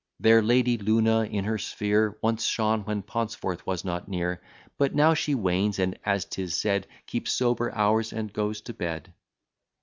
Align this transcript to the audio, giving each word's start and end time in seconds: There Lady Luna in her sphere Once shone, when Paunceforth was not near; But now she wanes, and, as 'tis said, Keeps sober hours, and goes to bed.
There 0.19 0.41
Lady 0.41 0.79
Luna 0.79 1.25
in 1.25 1.45
her 1.45 1.59
sphere 1.59 2.17
Once 2.23 2.43
shone, 2.43 2.85
when 2.85 3.03
Paunceforth 3.03 3.67
was 3.67 3.85
not 3.85 4.07
near; 4.09 4.41
But 4.79 4.95
now 4.95 5.13
she 5.13 5.35
wanes, 5.35 5.77
and, 5.77 5.99
as 6.03 6.25
'tis 6.25 6.55
said, 6.57 6.87
Keeps 7.05 7.31
sober 7.31 7.71
hours, 7.71 8.11
and 8.11 8.33
goes 8.33 8.61
to 8.61 8.73
bed. 8.73 9.13